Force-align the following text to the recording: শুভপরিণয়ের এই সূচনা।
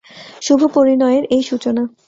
শুভপরিণয়ের 0.41 1.23
এই 1.31 1.43
সূচনা। 1.43 1.83